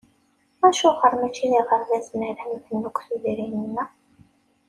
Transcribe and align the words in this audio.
Acuɣer 0.67 1.13
mačči 1.19 1.45
d 1.51 1.53
iɣerbazen 1.59 2.21
ara 2.29 2.43
nbennu 2.55 2.79
deg 2.89 2.97
tudrin-nneɣ? 3.07 3.89